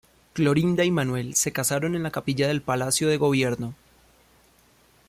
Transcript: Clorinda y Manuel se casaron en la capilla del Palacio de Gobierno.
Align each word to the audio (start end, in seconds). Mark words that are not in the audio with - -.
Clorinda 0.33 0.83
y 0.83 0.89
Manuel 0.89 1.35
se 1.35 1.51
casaron 1.51 1.93
en 1.95 2.01
la 2.01 2.09
capilla 2.09 2.47
del 2.47 2.63
Palacio 2.63 3.07
de 3.07 3.17
Gobierno. 3.17 3.75